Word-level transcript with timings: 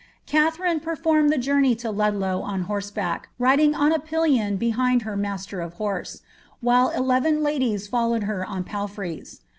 Katharine 0.25 0.79
performed 0.79 1.31
the 1.31 1.37
journey 1.37 1.75
to 1.75 1.91
Ludlow 1.91 2.41
on 2.41 2.63
horseback, 2.63 3.29
riding 3.37 3.75
on 3.75 3.91
a 3.91 3.99
pillion 3.99 4.57
behind 4.57 5.03
her 5.03 5.15
master 5.15 5.61
of 5.61 5.73
horse, 5.75 6.23
while 6.59 6.89
eleven 6.89 7.43
ladies 7.43 7.87
followed 7.87 8.23
her 8.23 8.43
on 8.43 8.63
palfreys. 8.63 9.41